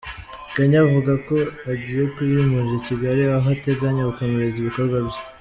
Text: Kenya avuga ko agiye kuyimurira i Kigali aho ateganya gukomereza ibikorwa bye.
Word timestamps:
Kenya 0.53 0.77
avuga 0.85 1.11
ko 1.27 1.37
agiye 1.71 2.03
kuyimurira 2.13 2.75
i 2.79 2.85
Kigali 2.87 3.21
aho 3.37 3.45
ateganya 3.55 4.03
gukomereza 4.09 4.57
ibikorwa 4.59 4.97
bye. 5.07 5.21